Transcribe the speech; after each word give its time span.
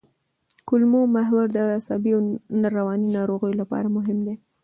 کولمو 0.67 1.01
محور 1.15 1.45
د 1.55 1.57
عصبي 1.77 2.11
او 2.17 2.23
رواني 2.77 3.07
ناروغیو 3.17 3.59
لپاره 3.61 3.87
مهم 3.97 4.17
دی. 4.25 4.35